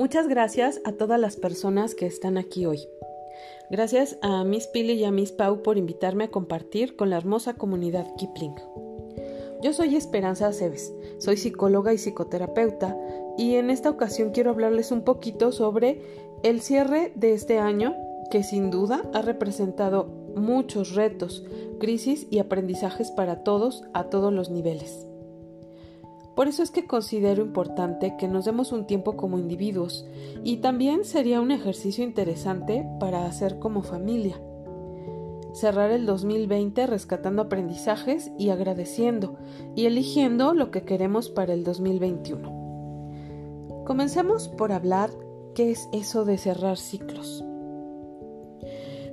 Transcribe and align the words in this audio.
Muchas 0.00 0.28
gracias 0.28 0.80
a 0.86 0.92
todas 0.92 1.20
las 1.20 1.36
personas 1.36 1.94
que 1.94 2.06
están 2.06 2.38
aquí 2.38 2.64
hoy. 2.64 2.88
Gracias 3.70 4.16
a 4.22 4.44
Miss 4.44 4.66
Pili 4.66 4.94
y 4.94 5.04
a 5.04 5.10
Miss 5.10 5.30
Pau 5.30 5.62
por 5.62 5.76
invitarme 5.76 6.24
a 6.24 6.30
compartir 6.30 6.96
con 6.96 7.10
la 7.10 7.18
hermosa 7.18 7.52
comunidad 7.52 8.06
Kipling. 8.16 8.54
Yo 9.62 9.74
soy 9.74 9.96
Esperanza 9.96 10.46
Aceves, 10.46 10.90
soy 11.18 11.36
psicóloga 11.36 11.92
y 11.92 11.98
psicoterapeuta 11.98 12.96
y 13.36 13.56
en 13.56 13.68
esta 13.68 13.90
ocasión 13.90 14.30
quiero 14.30 14.52
hablarles 14.52 14.90
un 14.90 15.02
poquito 15.02 15.52
sobre 15.52 16.00
el 16.44 16.62
cierre 16.62 17.12
de 17.14 17.34
este 17.34 17.58
año 17.58 17.94
que 18.30 18.42
sin 18.42 18.70
duda 18.70 19.02
ha 19.12 19.20
representado 19.20 20.06
muchos 20.34 20.94
retos, 20.94 21.44
crisis 21.78 22.26
y 22.30 22.38
aprendizajes 22.38 23.10
para 23.10 23.44
todos 23.44 23.84
a 23.92 24.04
todos 24.04 24.32
los 24.32 24.48
niveles. 24.48 25.09
Por 26.40 26.48
eso 26.48 26.62
es 26.62 26.70
que 26.70 26.86
considero 26.86 27.42
importante 27.42 28.16
que 28.16 28.26
nos 28.26 28.46
demos 28.46 28.72
un 28.72 28.86
tiempo 28.86 29.14
como 29.14 29.38
individuos 29.38 30.06
y 30.42 30.62
también 30.62 31.04
sería 31.04 31.38
un 31.38 31.50
ejercicio 31.50 32.02
interesante 32.02 32.88
para 32.98 33.26
hacer 33.26 33.58
como 33.58 33.82
familia. 33.82 34.40
Cerrar 35.52 35.90
el 35.90 36.06
2020 36.06 36.86
rescatando 36.86 37.42
aprendizajes 37.42 38.32
y 38.38 38.48
agradeciendo 38.48 39.36
y 39.76 39.84
eligiendo 39.84 40.54
lo 40.54 40.70
que 40.70 40.84
queremos 40.84 41.28
para 41.28 41.52
el 41.52 41.62
2021. 41.62 43.84
Comencemos 43.84 44.48
por 44.48 44.72
hablar 44.72 45.10
qué 45.54 45.70
es 45.70 45.90
eso 45.92 46.24
de 46.24 46.38
cerrar 46.38 46.78
ciclos. 46.78 47.44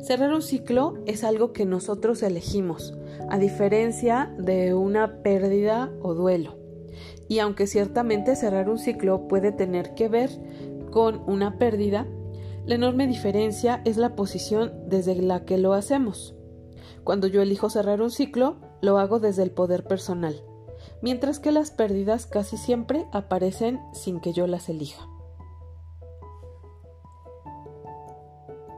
Cerrar 0.02 0.34
un 0.34 0.42
ciclo 0.42 0.94
es 1.08 1.26
algo 1.26 1.52
que 1.52 1.66
nosotros 1.66 2.24
elegimos, 2.24 2.98
a 3.30 3.38
diferencia 3.38 4.34
de 4.38 4.74
una 4.74 5.22
pérdida 5.24 5.92
o 6.02 6.14
duelo. 6.14 6.67
Y 7.28 7.40
aunque 7.40 7.68
ciertamente 7.68 8.36
cerrar 8.36 8.70
un 8.70 8.80
ciclo 8.80 9.28
puede 9.28 9.52
tener 9.52 9.94
que 9.94 10.08
ver 10.08 10.30
con 10.92 11.22
una 11.28 11.58
pérdida, 11.58 12.08
la 12.66 12.76
enorme 12.76 13.08
diferencia 13.08 13.82
es 13.86 13.98
la 13.98 14.16
posición 14.16 14.74
desde 14.88 15.16
la 15.16 15.46
que 15.46 15.58
lo 15.58 15.74
hacemos. 15.74 16.36
Cuando 17.04 17.28
yo 17.28 17.42
elijo 17.42 17.70
cerrar 17.70 18.02
un 18.02 18.12
ciclo, 18.12 18.58
lo 18.82 18.98
hago 18.98 19.20
desde 19.20 19.44
el 19.44 19.52
poder 19.52 19.86
personal, 19.86 20.44
mientras 21.02 21.40
que 21.40 21.52
las 21.52 21.72
pérdidas 21.72 22.26
casi 22.26 22.58
siempre 22.58 23.06
aparecen 23.12 23.80
sin 23.94 24.20
que 24.20 24.34
yo 24.34 24.48
las 24.48 24.70
elija. 24.70 25.08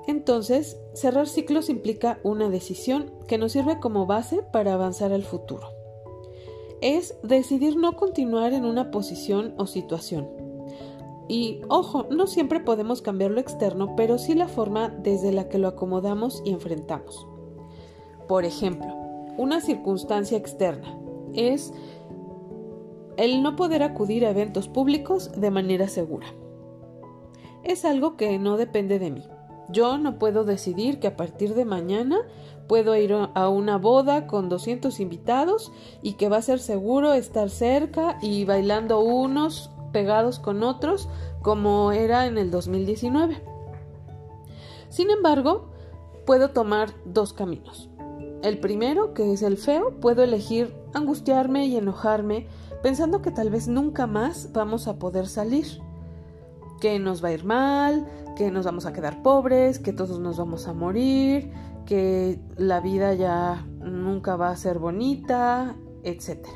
Entonces, 0.07 0.79
cerrar 0.93 1.27
ciclos 1.27 1.69
implica 1.69 2.19
una 2.23 2.49
decisión 2.49 3.11
que 3.27 3.37
nos 3.37 3.51
sirve 3.51 3.79
como 3.79 4.05
base 4.05 4.41
para 4.51 4.73
avanzar 4.73 5.13
al 5.13 5.23
futuro 5.23 5.78
es 6.81 7.15
decidir 7.23 7.75
no 7.77 7.93
continuar 7.93 8.53
en 8.53 8.65
una 8.65 8.91
posición 8.91 9.53
o 9.57 9.67
situación. 9.67 10.29
Y 11.27 11.61
ojo, 11.69 12.07
no 12.09 12.25
siempre 12.25 12.59
podemos 12.59 13.01
cambiar 13.01 13.31
lo 13.31 13.39
externo, 13.39 13.95
pero 13.95 14.17
sí 14.17 14.33
la 14.33 14.47
forma 14.47 14.89
desde 14.89 15.31
la 15.31 15.47
que 15.47 15.59
lo 15.59 15.67
acomodamos 15.67 16.41
y 16.43 16.51
enfrentamos. 16.51 17.27
Por 18.27 18.45
ejemplo, 18.45 18.87
una 19.37 19.61
circunstancia 19.61 20.37
externa 20.37 20.99
es 21.33 21.71
el 23.17 23.43
no 23.43 23.55
poder 23.55 23.83
acudir 23.83 24.25
a 24.25 24.31
eventos 24.31 24.67
públicos 24.67 25.31
de 25.39 25.51
manera 25.51 25.87
segura. 25.87 26.27
Es 27.63 27.85
algo 27.85 28.17
que 28.17 28.39
no 28.39 28.57
depende 28.57 28.97
de 28.97 29.11
mí. 29.11 29.23
Yo 29.71 29.97
no 29.97 30.17
puedo 30.17 30.43
decidir 30.43 30.99
que 30.99 31.07
a 31.07 31.15
partir 31.15 31.53
de 31.53 31.65
mañana 31.65 32.19
puedo 32.67 32.95
ir 32.95 33.13
a 33.13 33.49
una 33.49 33.77
boda 33.77 34.27
con 34.27 34.49
200 34.49 34.99
invitados 34.99 35.71
y 36.01 36.13
que 36.13 36.29
va 36.29 36.37
a 36.37 36.41
ser 36.41 36.59
seguro 36.59 37.13
estar 37.13 37.49
cerca 37.49 38.17
y 38.21 38.45
bailando 38.45 38.99
unos 39.01 39.71
pegados 39.91 40.39
con 40.39 40.63
otros 40.63 41.09
como 41.41 41.91
era 41.91 42.25
en 42.25 42.37
el 42.37 42.51
2019. 42.51 43.43
Sin 44.89 45.09
embargo, 45.09 45.69
puedo 46.25 46.49
tomar 46.49 46.89
dos 47.05 47.33
caminos. 47.33 47.89
El 48.41 48.59
primero, 48.59 49.13
que 49.13 49.33
es 49.33 49.41
el 49.41 49.57
feo, 49.57 49.99
puedo 49.99 50.23
elegir 50.23 50.73
angustiarme 50.93 51.65
y 51.65 51.75
enojarme 51.75 52.47
pensando 52.81 53.21
que 53.21 53.31
tal 53.31 53.49
vez 53.49 53.67
nunca 53.67 54.07
más 54.07 54.51
vamos 54.53 54.87
a 54.87 54.97
poder 54.97 55.27
salir, 55.27 55.81
que 56.79 56.99
nos 56.99 57.23
va 57.23 57.29
a 57.29 57.33
ir 57.33 57.45
mal, 57.45 58.07
que 58.35 58.51
nos 58.51 58.65
vamos 58.65 58.85
a 58.85 58.93
quedar 58.93 59.21
pobres, 59.21 59.79
que 59.79 59.93
todos 59.93 60.19
nos 60.19 60.37
vamos 60.37 60.67
a 60.67 60.73
morir, 60.73 61.51
que 61.85 62.39
la 62.55 62.79
vida 62.79 63.13
ya 63.13 63.65
nunca 63.79 64.35
va 64.35 64.49
a 64.49 64.55
ser 64.55 64.79
bonita, 64.79 65.75
etc. 66.03 66.47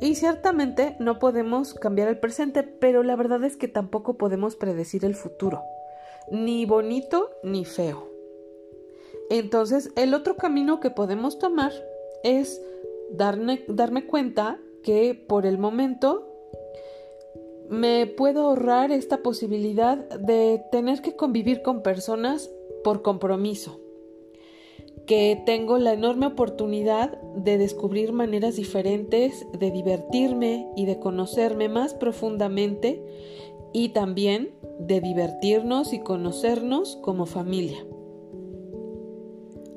Y 0.00 0.14
ciertamente 0.14 0.96
no 1.00 1.18
podemos 1.18 1.74
cambiar 1.74 2.08
el 2.08 2.20
presente, 2.20 2.62
pero 2.62 3.02
la 3.02 3.16
verdad 3.16 3.42
es 3.44 3.56
que 3.56 3.68
tampoco 3.68 4.16
podemos 4.16 4.54
predecir 4.54 5.04
el 5.04 5.14
futuro, 5.14 5.62
ni 6.30 6.66
bonito 6.66 7.30
ni 7.42 7.64
feo. 7.64 8.08
Entonces, 9.30 9.90
el 9.96 10.14
otro 10.14 10.36
camino 10.36 10.80
que 10.80 10.90
podemos 10.90 11.38
tomar 11.38 11.72
es 12.22 12.62
darme, 13.10 13.64
darme 13.68 14.06
cuenta 14.06 14.58
que 14.82 15.14
por 15.14 15.46
el 15.46 15.58
momento 15.58 16.27
me 17.68 18.06
puedo 18.06 18.42
ahorrar 18.42 18.92
esta 18.92 19.22
posibilidad 19.22 19.98
de 20.18 20.62
tener 20.72 21.02
que 21.02 21.16
convivir 21.16 21.62
con 21.62 21.82
personas 21.82 22.50
por 22.82 23.02
compromiso 23.02 23.80
que 25.08 25.42
tengo 25.46 25.78
la 25.78 25.94
enorme 25.94 26.26
oportunidad 26.26 27.18
de 27.34 27.56
descubrir 27.56 28.12
maneras 28.12 28.56
diferentes 28.56 29.46
de 29.58 29.70
divertirme 29.70 30.68
y 30.76 30.84
de 30.84 30.98
conocerme 30.98 31.70
más 31.70 31.94
profundamente 31.94 33.02
y 33.72 33.88
también 33.88 34.50
de 34.78 35.00
divertirnos 35.00 35.94
y 35.94 36.00
conocernos 36.00 36.96
como 36.96 37.24
familia. 37.24 37.78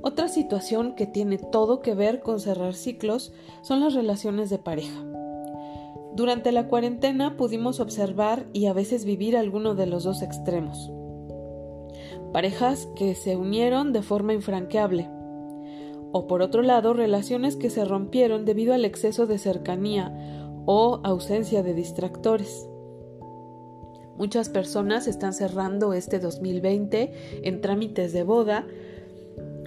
Otra 0.02 0.28
situación 0.28 0.96
que 0.96 1.06
tiene 1.06 1.38
todo 1.38 1.80
que 1.80 1.96
ver 1.96 2.20
con 2.20 2.42
cerrar 2.42 2.74
ciclos 2.74 3.32
son 3.62 3.80
las 3.80 3.94
relaciones 3.94 4.50
de 4.50 4.58
pareja. 4.58 5.11
Durante 6.16 6.52
la 6.52 6.68
cuarentena 6.68 7.38
pudimos 7.38 7.80
observar 7.80 8.46
y 8.52 8.66
a 8.66 8.74
veces 8.74 9.06
vivir 9.06 9.38
alguno 9.38 9.76
de 9.76 9.86
los 9.86 10.04
dos 10.04 10.22
extremos. 10.22 10.92
Parejas 12.34 12.88
que 12.96 13.16
se 13.16 13.38
unieron 13.38 13.94
de 13.94 14.02
forma 14.02 14.34
infranqueable, 14.34 15.10
o 16.12 16.28
por 16.28 16.42
otro 16.42 16.62
lado 16.62 16.94
relaciones 16.94 17.56
que 17.56 17.70
se 17.70 17.86
rompieron 17.86 18.44
debido 18.46 18.74
al 18.74 18.84
exceso 18.84 19.28
de 19.28 19.38
cercanía 19.38 20.14
o 20.66 21.00
ausencia 21.04 21.64
de 21.64 21.74
distractores. 21.74 22.68
Muchas 24.18 24.50
personas 24.50 25.08
están 25.08 25.34
cerrando 25.34 25.94
este 25.94 26.20
2020 26.20 27.42
en 27.44 27.62
trámites 27.62 28.12
de 28.14 28.24
boda 28.24 28.68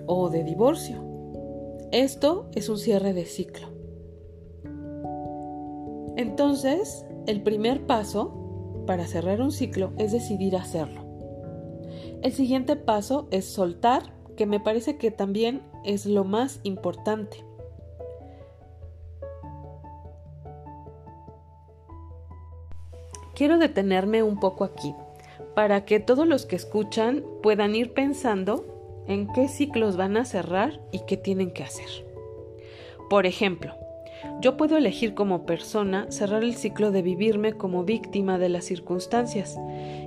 o 0.07 0.29
de 0.29 0.45
divorcio. 0.45 1.03
Esto 1.91 2.51
es 2.55 2.69
un 2.69 2.79
cierre 2.79 3.15
de 3.15 3.25
ciclo. 3.25 3.74
Entonces, 6.17 7.05
el 7.27 7.43
primer 7.43 7.87
paso 7.87 8.85
para 8.87 9.07
cerrar 9.07 9.41
un 9.41 9.51
ciclo 9.51 9.93
es 9.99 10.13
decidir 10.13 10.57
hacerlo. 10.57 11.05
El 12.23 12.33
siguiente 12.33 12.77
paso 12.77 13.29
es 13.31 13.45
soltar 13.45 14.15
que 14.37 14.47
me 14.47 14.61
parece 14.61 14.97
que 14.97 15.11
también 15.11 15.63
es 15.85 16.07
lo 16.07 16.25
más 16.25 16.61
importante. 16.63 17.45
Quiero 23.35 23.59
detenerme 23.59 24.23
un 24.23 24.39
poco 24.39 24.65
aquí 24.65 24.95
para 25.55 25.85
que 25.85 26.01
todos 26.01 26.27
los 26.27 26.47
que 26.47 26.57
escuchan 26.57 27.25
puedan 27.43 27.75
ir 27.75 27.93
pensando 27.93 29.05
en 29.07 29.27
qué 29.33 29.49
ciclos 29.49 29.97
van 29.97 30.17
a 30.17 30.25
cerrar 30.25 30.81
y 30.93 31.01
qué 31.01 31.17
tienen 31.17 31.53
que 31.53 31.65
hacer. 31.65 31.89
Por 33.11 33.27
ejemplo, 33.27 33.75
yo 34.45 34.59
puedo 34.59 34.77
elegir 34.77 35.15
como 35.15 35.47
persona 35.47 36.05
cerrar 36.11 36.45
el 36.45 36.55
ciclo 36.55 36.91
de 36.91 37.01
vivirme 37.01 37.55
como 37.55 37.85
víctima 37.85 38.37
de 38.37 38.51
las 38.51 38.67
circunstancias 38.67 39.59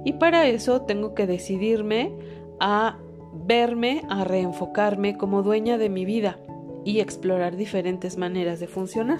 y 0.05 0.13
para 0.13 0.45
eso 0.45 0.83
tengo 0.83 1.15
que 1.15 1.25
decidirme 1.25 2.15
a 2.59 2.99
verme 3.33 4.03
a 4.09 4.25
reenfocarme 4.25 5.17
como 5.17 5.41
dueña 5.41 5.79
de 5.79 5.89
mi 5.89 6.05
vida 6.05 6.37
y 6.85 6.99
explorar 6.99 7.55
diferentes 7.55 8.19
maneras 8.19 8.59
de 8.59 8.67
funcionar. 8.67 9.17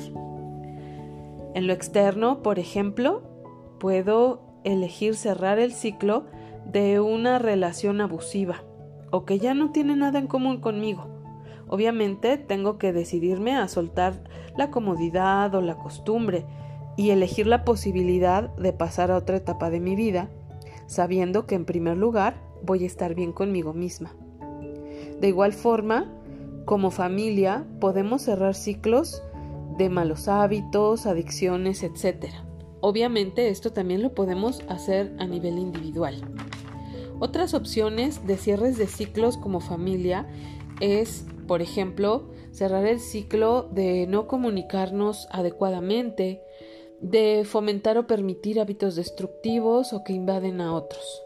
En 1.55 1.65
lo 1.65 1.73
externo, 1.73 2.43
por 2.43 2.59
ejemplo, 2.59 3.23
puedo 3.79 4.43
elegir 4.63 5.15
cerrar 5.15 5.57
el 5.57 5.73
ciclo 5.73 6.27
de 6.63 6.99
una 6.99 7.39
relación 7.39 8.01
abusiva 8.01 8.61
o 9.09 9.25
que 9.25 9.39
ya 9.39 9.55
no 9.55 9.71
tiene 9.71 9.95
nada 9.95 10.19
en 10.19 10.27
común 10.27 10.61
conmigo. 10.61 11.16
Obviamente 11.69 12.37
tengo 12.37 12.77
que 12.77 12.93
decidirme 12.93 13.55
a 13.55 13.67
soltar 13.67 14.23
la 14.55 14.71
comodidad 14.71 15.53
o 15.55 15.61
la 15.61 15.77
costumbre 15.77 16.45
y 16.95 17.11
elegir 17.11 17.47
la 17.47 17.63
posibilidad 17.63 18.55
de 18.55 18.73
pasar 18.73 19.11
a 19.11 19.17
otra 19.17 19.37
etapa 19.37 19.69
de 19.69 19.79
mi 19.79 19.95
vida, 19.95 20.29
sabiendo 20.87 21.45
que 21.45 21.55
en 21.55 21.65
primer 21.65 21.97
lugar 21.97 22.41
voy 22.63 22.83
a 22.83 22.87
estar 22.87 23.13
bien 23.13 23.33
conmigo 23.33 23.73
misma. 23.73 24.15
De 25.19 25.27
igual 25.27 25.53
forma, 25.53 26.11
como 26.65 26.91
familia 26.91 27.65
podemos 27.79 28.23
cerrar 28.23 28.55
ciclos 28.55 29.23
de 29.77 29.89
malos 29.89 30.27
hábitos, 30.27 31.05
adicciones, 31.05 31.83
etc. 31.83 32.25
Obviamente 32.81 33.49
esto 33.49 33.71
también 33.71 34.01
lo 34.01 34.13
podemos 34.13 34.63
hacer 34.67 35.15
a 35.19 35.25
nivel 35.25 35.59
individual. 35.59 36.21
Otras 37.19 37.53
opciones 37.53 38.25
de 38.27 38.37
cierres 38.37 38.77
de 38.77 38.87
ciclos 38.87 39.37
como 39.37 39.59
familia 39.59 40.27
es, 40.79 41.25
por 41.47 41.61
ejemplo, 41.61 42.29
cerrar 42.51 42.85
el 42.85 42.99
ciclo 42.99 43.69
de 43.71 44.05
no 44.07 44.27
comunicarnos 44.27 45.27
adecuadamente, 45.31 46.41
de 46.99 47.43
fomentar 47.45 47.97
o 47.97 48.07
permitir 48.07 48.59
hábitos 48.59 48.95
destructivos 48.95 49.93
o 49.93 50.03
que 50.03 50.13
invaden 50.13 50.61
a 50.61 50.73
otros. 50.73 51.23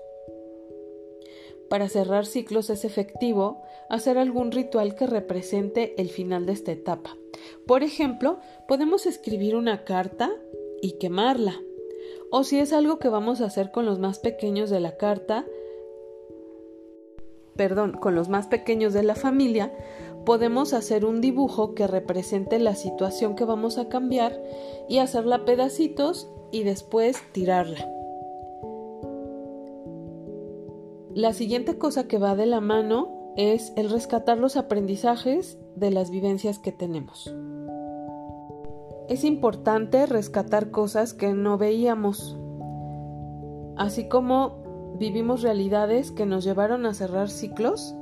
Para 1.70 1.88
cerrar 1.88 2.26
ciclos 2.26 2.70
es 2.70 2.84
efectivo 2.84 3.62
hacer 3.90 4.18
algún 4.18 4.52
ritual 4.52 4.94
que 4.94 5.08
represente 5.08 6.00
el 6.02 6.10
final 6.10 6.46
de 6.46 6.52
esta 6.52 6.74
etapa. 6.74 7.18
Por 7.66 7.84
ejemplo, 7.84 8.40
podemos 8.68 9.06
escribir 9.06 9.56
una 9.56 9.86
carta 9.86 10.32
y 10.82 10.98
quemarla. 10.98 11.62
O 12.30 12.44
si 12.44 12.60
es 12.60 12.74
algo 12.74 13.00
que 13.00 13.08
vamos 13.08 13.40
a 13.40 13.46
hacer 13.46 13.72
con 13.72 13.86
los 13.86 14.00
más 14.00 14.20
pequeños 14.20 14.70
de 14.70 14.82
la 14.82 14.98
carta, 14.98 15.46
perdón, 17.56 17.94
con 17.94 18.16
los 18.16 18.28
más 18.28 18.48
pequeños 18.48 18.94
de 18.94 19.04
la 19.04 19.16
familia, 19.16 19.72
podemos 20.26 20.74
hacer 20.74 21.06
un 21.06 21.22
dibujo 21.22 21.74
que 21.74 21.88
represente 21.88 22.60
la 22.60 22.76
situación 22.76 23.36
que 23.36 23.46
vamos 23.46 23.78
a 23.78 23.90
cambiar 23.90 24.42
y 24.88 25.00
hacerla 25.00 25.46
pedacitos 25.46 26.30
y 26.52 26.64
después 26.64 27.18
tirarla. 27.32 27.88
La 31.14 31.34
siguiente 31.34 31.78
cosa 31.78 32.08
que 32.08 32.18
va 32.18 32.36
de 32.36 32.46
la 32.46 32.62
mano 32.62 33.34
es 33.36 33.74
el 33.76 33.90
rescatar 33.90 34.38
los 34.38 34.58
aprendizajes 34.58 35.58
de 35.76 35.92
las 35.92 36.10
vivencias 36.10 36.60
que 36.60 36.72
tenemos. 36.72 37.34
Es 39.10 39.24
importante 39.24 40.06
rescatar 40.06 40.72
cosas 40.72 41.14
que 41.14 41.34
no 41.34 41.58
veíamos, 41.58 42.38
así 43.76 44.08
como 44.08 44.96
vivimos 44.98 45.42
realidades 45.42 46.12
que 46.12 46.26
nos 46.26 46.44
llevaron 46.44 46.86
a 46.86 46.94
cerrar 46.94 47.30
ciclos, 47.30 47.96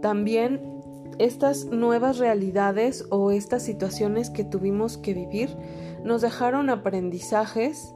también 0.00 0.77
estas 1.18 1.66
nuevas 1.66 2.18
realidades 2.18 3.06
o 3.10 3.30
estas 3.30 3.62
situaciones 3.62 4.30
que 4.30 4.44
tuvimos 4.44 4.98
que 4.98 5.14
vivir 5.14 5.56
nos 6.04 6.22
dejaron 6.22 6.70
aprendizajes 6.70 7.94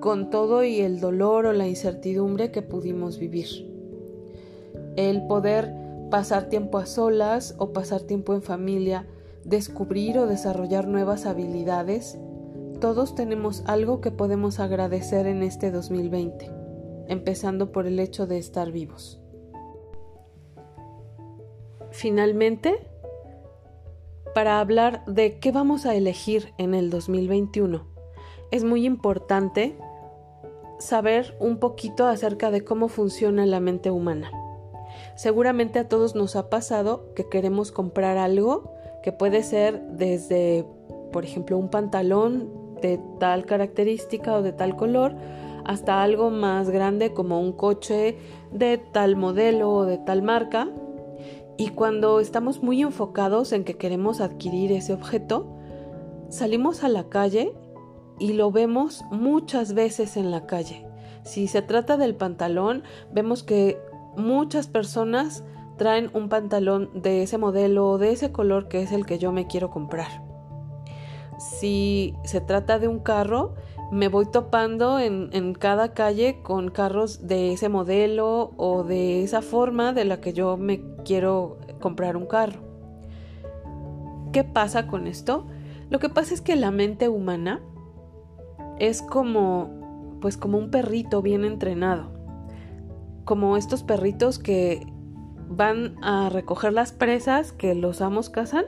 con 0.00 0.30
todo 0.30 0.64
y 0.64 0.80
el 0.80 1.00
dolor 1.00 1.46
o 1.46 1.52
la 1.52 1.66
incertidumbre 1.66 2.50
que 2.50 2.62
pudimos 2.62 3.18
vivir 3.18 3.74
el 4.96 5.26
poder 5.26 5.72
pasar 6.10 6.48
tiempo 6.48 6.78
a 6.78 6.86
solas 6.86 7.54
o 7.58 7.72
pasar 7.72 8.02
tiempo 8.02 8.34
en 8.34 8.42
familia, 8.42 9.06
descubrir 9.44 10.18
o 10.18 10.26
desarrollar 10.26 10.86
nuevas 10.86 11.26
habilidades, 11.26 12.18
todos 12.80 13.14
tenemos 13.14 13.62
algo 13.66 14.00
que 14.00 14.10
podemos 14.10 14.60
agradecer 14.60 15.26
en 15.26 15.42
este 15.42 15.70
2020, 15.70 16.50
empezando 17.08 17.72
por 17.72 17.86
el 17.86 17.98
hecho 17.98 18.26
de 18.26 18.38
estar 18.38 18.70
vivos. 18.70 19.23
Finalmente, 21.94 22.74
para 24.34 24.58
hablar 24.58 25.04
de 25.06 25.38
qué 25.38 25.52
vamos 25.52 25.86
a 25.86 25.94
elegir 25.94 26.52
en 26.58 26.74
el 26.74 26.90
2021, 26.90 27.86
es 28.50 28.64
muy 28.64 28.84
importante 28.84 29.78
saber 30.80 31.36
un 31.38 31.58
poquito 31.58 32.08
acerca 32.08 32.50
de 32.50 32.64
cómo 32.64 32.88
funciona 32.88 33.46
la 33.46 33.60
mente 33.60 33.92
humana. 33.92 34.32
Seguramente 35.14 35.78
a 35.78 35.88
todos 35.88 36.16
nos 36.16 36.34
ha 36.34 36.50
pasado 36.50 37.14
que 37.14 37.28
queremos 37.28 37.70
comprar 37.70 38.18
algo 38.18 38.74
que 39.04 39.12
puede 39.12 39.44
ser 39.44 39.80
desde, 39.82 40.66
por 41.12 41.24
ejemplo, 41.24 41.56
un 41.56 41.70
pantalón 41.70 42.74
de 42.82 42.98
tal 43.20 43.46
característica 43.46 44.34
o 44.34 44.42
de 44.42 44.52
tal 44.52 44.74
color, 44.74 45.14
hasta 45.64 46.02
algo 46.02 46.30
más 46.30 46.70
grande 46.70 47.12
como 47.12 47.40
un 47.40 47.52
coche 47.52 48.18
de 48.50 48.78
tal 48.78 49.14
modelo 49.14 49.70
o 49.70 49.84
de 49.84 49.98
tal 49.98 50.22
marca. 50.22 50.68
Y 51.56 51.68
cuando 51.68 52.20
estamos 52.20 52.62
muy 52.62 52.82
enfocados 52.82 53.52
en 53.52 53.64
que 53.64 53.76
queremos 53.76 54.20
adquirir 54.20 54.72
ese 54.72 54.92
objeto, 54.92 55.56
salimos 56.28 56.82
a 56.82 56.88
la 56.88 57.08
calle 57.08 57.54
y 58.18 58.32
lo 58.32 58.50
vemos 58.50 59.04
muchas 59.10 59.74
veces 59.74 60.16
en 60.16 60.30
la 60.30 60.46
calle. 60.46 60.86
Si 61.22 61.46
se 61.46 61.62
trata 61.62 61.96
del 61.96 62.16
pantalón, 62.16 62.82
vemos 63.12 63.42
que 63.42 63.78
muchas 64.16 64.66
personas 64.66 65.44
traen 65.76 66.10
un 66.12 66.28
pantalón 66.28 66.90
de 66.94 67.22
ese 67.22 67.38
modelo 67.38 67.88
o 67.88 67.98
de 67.98 68.12
ese 68.12 68.30
color 68.30 68.68
que 68.68 68.82
es 68.82 68.92
el 68.92 69.06
que 69.06 69.18
yo 69.18 69.32
me 69.32 69.46
quiero 69.46 69.70
comprar. 69.70 70.22
Si 71.38 72.14
se 72.24 72.40
trata 72.40 72.78
de 72.78 72.88
un 72.88 73.00
carro, 73.00 73.54
me 73.94 74.08
voy 74.08 74.26
topando 74.26 74.98
en, 74.98 75.30
en, 75.32 75.54
cada 75.54 75.94
calle 75.94 76.42
con 76.42 76.70
carros 76.70 77.26
de 77.26 77.52
ese 77.52 77.68
modelo 77.68 78.52
o 78.56 78.82
de 78.82 79.22
esa 79.22 79.40
forma 79.40 79.92
de 79.92 80.04
la 80.04 80.20
que 80.20 80.32
yo 80.32 80.56
me 80.56 80.82
quiero 81.04 81.58
comprar 81.80 82.16
un 82.16 82.26
carro. 82.26 82.60
¿Qué 84.32 84.44
pasa 84.44 84.86
con 84.88 85.06
esto? 85.06 85.46
Lo 85.90 86.00
que 86.00 86.08
pasa 86.08 86.34
es 86.34 86.40
que 86.40 86.56
la 86.56 86.70
mente 86.70 87.08
humana 87.08 87.62
es 88.78 89.00
como 89.00 90.18
pues 90.20 90.36
como 90.36 90.58
un 90.58 90.70
perrito 90.70 91.22
bien 91.22 91.44
entrenado 91.44 92.14
como 93.24 93.56
estos 93.56 93.82
perritos 93.82 94.38
que 94.38 94.86
van 95.48 95.96
a 96.02 96.28
recoger 96.28 96.72
las 96.72 96.92
presas 96.92 97.52
que 97.52 97.74
los 97.74 98.00
amos 98.00 98.30
cazan. 98.30 98.64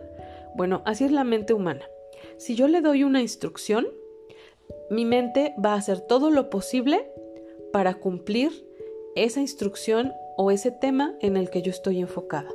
Bueno, 0.56 0.82
así 0.86 1.04
es 1.04 1.12
la 1.12 1.24
mente 1.24 1.52
humana. 1.52 1.82
Si 2.38 2.54
yo 2.54 2.68
le 2.68 2.80
doy 2.80 3.04
una 3.04 3.20
instrucción, 3.20 3.86
mi 4.90 5.04
mente 5.04 5.54
va 5.62 5.72
a 5.72 5.76
hacer 5.76 6.00
todo 6.00 6.30
lo 6.30 6.50
posible 6.50 7.10
para 7.72 7.94
cumplir 7.94 8.66
esa 9.14 9.40
instrucción 9.40 10.12
o 10.36 10.50
ese 10.50 10.70
tema 10.70 11.16
en 11.20 11.36
el 11.36 11.50
que 11.50 11.62
yo 11.62 11.70
estoy 11.70 12.00
enfocada. 12.00 12.50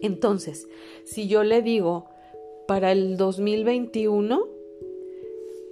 Entonces, 0.00 0.68
si 1.04 1.28
yo 1.28 1.42
le 1.42 1.62
digo, 1.62 2.06
para 2.66 2.92
el 2.92 3.16
2021, 3.16 4.46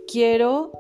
quiero 0.06 0.72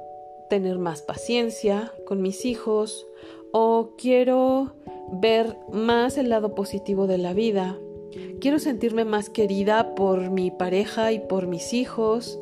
tener 0.48 0.78
más 0.78 1.02
paciencia 1.02 1.92
con 2.04 2.20
mis 2.20 2.44
hijos 2.44 3.06
o 3.52 3.94
quiero 3.96 4.74
ver 5.12 5.56
más 5.72 6.18
el 6.18 6.28
lado 6.28 6.54
positivo 6.54 7.06
de 7.06 7.18
la 7.18 7.32
vida. 7.32 7.78
Quiero 8.40 8.58
sentirme 8.58 9.04
más 9.04 9.30
querida 9.30 9.94
por 9.94 10.30
mi 10.30 10.50
pareja 10.50 11.12
y 11.12 11.20
por 11.20 11.46
mis 11.46 11.72
hijos. 11.72 12.40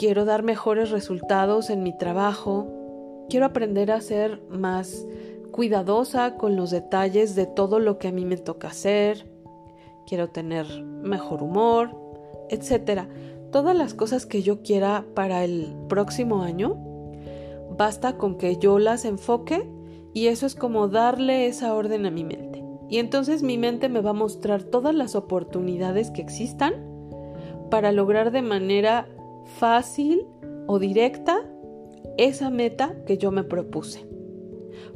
Quiero 0.00 0.24
dar 0.24 0.42
mejores 0.42 0.90
resultados 0.90 1.68
en 1.68 1.82
mi 1.82 1.94
trabajo. 1.94 3.26
Quiero 3.28 3.44
aprender 3.44 3.92
a 3.92 4.00
ser 4.00 4.40
más 4.48 5.06
cuidadosa 5.50 6.38
con 6.38 6.56
los 6.56 6.70
detalles 6.70 7.34
de 7.34 7.44
todo 7.44 7.78
lo 7.80 7.98
que 7.98 8.08
a 8.08 8.10
mí 8.10 8.24
me 8.24 8.38
toca 8.38 8.68
hacer. 8.68 9.30
Quiero 10.06 10.30
tener 10.30 10.64
mejor 10.82 11.42
humor, 11.42 11.94
etc. 12.48 13.08
Todas 13.52 13.76
las 13.76 13.92
cosas 13.92 14.24
que 14.24 14.40
yo 14.40 14.62
quiera 14.62 15.04
para 15.14 15.44
el 15.44 15.76
próximo 15.90 16.44
año, 16.44 16.78
basta 17.76 18.16
con 18.16 18.38
que 18.38 18.56
yo 18.56 18.78
las 18.78 19.04
enfoque 19.04 19.70
y 20.14 20.28
eso 20.28 20.46
es 20.46 20.54
como 20.54 20.88
darle 20.88 21.46
esa 21.46 21.74
orden 21.74 22.06
a 22.06 22.10
mi 22.10 22.24
mente. 22.24 22.64
Y 22.88 23.00
entonces 23.00 23.42
mi 23.42 23.58
mente 23.58 23.90
me 23.90 24.00
va 24.00 24.10
a 24.10 24.14
mostrar 24.14 24.62
todas 24.62 24.94
las 24.94 25.14
oportunidades 25.14 26.10
que 26.10 26.22
existan 26.22 26.72
para 27.70 27.92
lograr 27.92 28.30
de 28.30 28.40
manera 28.40 29.06
fácil 29.58 30.26
o 30.66 30.78
directa 30.78 31.40
esa 32.16 32.50
meta 32.50 32.94
que 33.06 33.18
yo 33.18 33.30
me 33.30 33.44
propuse. 33.44 34.06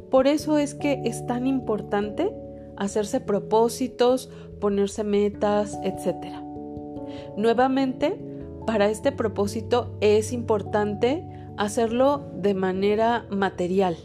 Por 0.09 0.27
eso 0.27 0.57
es 0.57 0.75
que 0.75 1.01
es 1.05 1.25
tan 1.25 1.47
importante 1.47 2.33
hacerse 2.77 3.19
propósitos, 3.19 4.29
ponerse 4.59 5.03
metas, 5.03 5.79
etc. 5.83 6.27
Nuevamente, 7.37 8.17
para 8.65 8.89
este 8.89 9.11
propósito 9.11 9.97
es 10.01 10.31
importante 10.31 11.23
hacerlo 11.57 12.31
de 12.35 12.53
manera 12.53 13.27
material, 13.29 13.95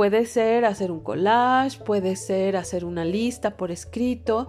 Puede 0.00 0.24
ser 0.24 0.64
hacer 0.64 0.90
un 0.90 1.00
collage, 1.00 1.78
puede 1.84 2.16
ser 2.16 2.56
hacer 2.56 2.86
una 2.86 3.04
lista 3.04 3.58
por 3.58 3.70
escrito, 3.70 4.48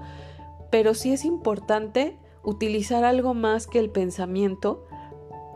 pero 0.69 0.93
sí 0.93 1.11
es 1.11 1.25
importante 1.25 2.17
utilizar 2.43 3.03
algo 3.03 3.33
más 3.33 3.67
que 3.67 3.79
el 3.79 3.89
pensamiento 3.89 4.85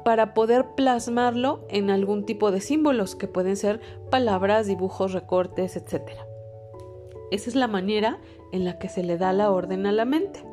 para 0.04 0.36
poder 0.36 0.76
plasmarlo 0.76 1.66
en 1.68 1.90
algún 1.90 2.26
tipo 2.26 2.52
de 2.52 2.62
símbolos 2.62 3.16
que 3.16 3.28
pueden 3.28 3.58
ser 3.58 3.82
palabras, 4.12 4.68
dibujos, 4.68 5.14
recortes, 5.14 5.76
etc. 5.76 6.12
Esa 7.32 7.50
es 7.50 7.56
la 7.56 7.68
manera 7.68 8.20
en 8.52 8.66
la 8.66 8.78
que 8.78 8.88
se 8.88 9.04
le 9.04 9.18
da 9.18 9.34
la 9.34 9.50
orden 9.50 9.88
a 9.88 9.92
la 9.92 10.06
mente. 10.06 10.46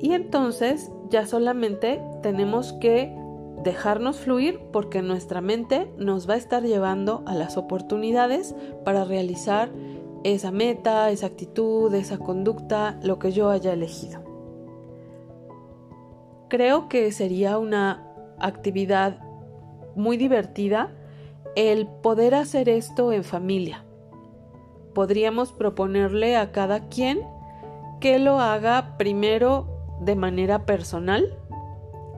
Y 0.00 0.12
entonces 0.12 0.90
ya 1.10 1.26
solamente 1.26 2.02
tenemos 2.22 2.72
que 2.74 3.14
dejarnos 3.62 4.16
fluir 4.16 4.60
porque 4.72 5.02
nuestra 5.02 5.40
mente 5.40 5.90
nos 5.98 6.28
va 6.28 6.34
a 6.34 6.38
estar 6.38 6.62
llevando 6.62 7.22
a 7.26 7.34
las 7.34 7.56
oportunidades 7.56 8.54
para 8.84 9.04
realizar 9.04 9.70
esa 10.24 10.50
meta, 10.50 11.10
esa 11.10 11.26
actitud, 11.26 11.92
esa 11.94 12.18
conducta, 12.18 12.98
lo 13.02 13.18
que 13.18 13.32
yo 13.32 13.50
haya 13.50 13.74
elegido. 13.74 14.23
Creo 16.54 16.88
que 16.88 17.10
sería 17.10 17.58
una 17.58 18.06
actividad 18.38 19.18
muy 19.96 20.16
divertida 20.16 20.92
el 21.56 21.88
poder 21.88 22.36
hacer 22.36 22.68
esto 22.68 23.10
en 23.10 23.24
familia. 23.24 23.84
Podríamos 24.94 25.50
proponerle 25.50 26.36
a 26.36 26.52
cada 26.52 26.88
quien 26.88 27.22
que 27.98 28.20
lo 28.20 28.38
haga 28.38 28.96
primero 28.98 29.66
de 30.00 30.14
manera 30.14 30.64
personal 30.64 31.36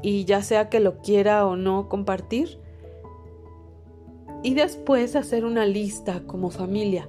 y 0.03 0.27
ya 0.27 0.43
sea 0.43 0.69
que 0.69 0.81
lo 0.81 0.99
quiera 0.99 1.47
o 1.47 1.57
no 1.57 1.89
compartir 1.89 2.61
y 4.43 4.53
después 4.53 5.17
hacer 5.17 5.47
una 5.47 5.65
lista 5.65 6.25
como 6.27 6.51
familia. 6.51 7.09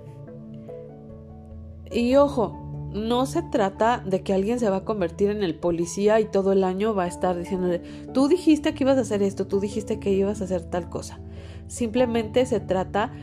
Y 1.91 2.15
ojo, 2.15 2.66
no 2.97 3.25
se 3.25 3.43
trata 3.43 4.03
de 4.05 4.21
que 4.21 4.33
alguien 4.33 4.59
se 4.59 4.69
va 4.69 4.77
a 4.77 4.85
convertir 4.85 5.29
en 5.29 5.43
el 5.43 5.55
policía 5.55 6.19
y 6.19 6.25
todo 6.25 6.51
el 6.51 6.63
año 6.63 6.93
va 6.93 7.03
a 7.03 7.07
estar 7.07 7.37
diciéndole, 7.37 7.79
tú 8.13 8.27
dijiste 8.27 8.73
que 8.73 8.83
ibas 8.83 8.97
a 8.97 9.01
hacer 9.01 9.23
esto, 9.23 9.47
tú 9.47 9.59
dijiste 9.59 9.99
que 9.99 10.11
ibas 10.11 10.41
a 10.41 10.45
hacer 10.45 10.63
tal 10.65 10.89
cosa. 10.89 11.19
Simplemente 11.67 12.45
se 12.45 12.59
trata 12.59 13.13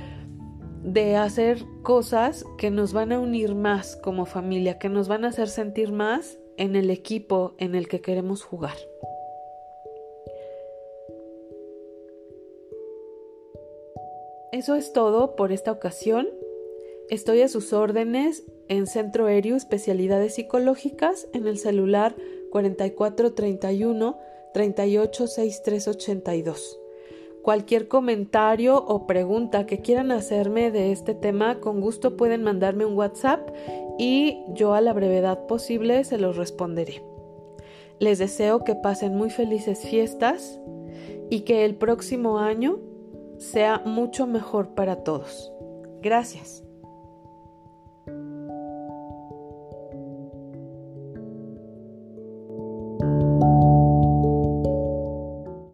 de 0.82 1.16
hacer 1.16 1.64
cosas 1.82 2.44
que 2.58 2.70
nos 2.70 2.92
van 2.92 3.12
a 3.12 3.18
unir 3.18 3.54
más 3.54 3.96
como 3.96 4.26
familia, 4.26 4.78
que 4.78 4.88
nos 4.88 5.08
van 5.08 5.24
a 5.24 5.28
hacer 5.28 5.48
sentir 5.48 5.92
más 5.92 6.38
en 6.56 6.76
el 6.76 6.90
equipo 6.90 7.54
en 7.58 7.74
el 7.74 7.88
que 7.88 8.00
queremos 8.00 8.42
jugar. 8.42 8.76
Eso 14.52 14.76
es 14.76 14.92
todo 14.92 15.34
por 15.34 15.50
esta 15.50 15.72
ocasión. 15.72 16.28
Estoy 17.10 17.42
a 17.42 17.48
sus 17.48 17.72
órdenes 17.72 18.44
en 18.68 18.86
Centro 18.86 19.26
Aéreo 19.26 19.56
Especialidades 19.56 20.34
Psicológicas 20.34 21.28
en 21.32 21.46
el 21.46 21.58
celular 21.58 22.14
4431 22.50 24.18
386382. 24.54 26.80
Cualquier 27.42 27.88
comentario 27.88 28.76
o 28.76 29.06
pregunta 29.06 29.66
que 29.66 29.82
quieran 29.82 30.10
hacerme 30.12 30.70
de 30.70 30.92
este 30.92 31.14
tema, 31.14 31.60
con 31.60 31.82
gusto 31.82 32.16
pueden 32.16 32.42
mandarme 32.42 32.86
un 32.86 32.96
WhatsApp 32.96 33.50
y 33.98 34.38
yo 34.54 34.72
a 34.72 34.80
la 34.80 34.94
brevedad 34.94 35.46
posible 35.46 36.04
se 36.04 36.16
los 36.16 36.38
responderé. 36.38 37.02
Les 37.98 38.18
deseo 38.18 38.64
que 38.64 38.74
pasen 38.74 39.14
muy 39.14 39.28
felices 39.30 39.80
fiestas 39.80 40.58
y 41.28 41.40
que 41.40 41.66
el 41.66 41.74
próximo 41.74 42.38
año 42.38 42.78
sea 43.36 43.82
mucho 43.84 44.26
mejor 44.26 44.74
para 44.74 45.04
todos. 45.04 45.52
Gracias. 46.00 46.63